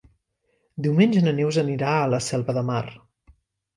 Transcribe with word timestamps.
Diumenge 0.85 1.21
na 1.27 1.33
Neus 1.41 1.59
anirà 1.65 1.93
a 1.99 2.09
la 2.15 2.21
Selva 2.29 2.57
de 2.59 2.65
Mar. 2.71 2.85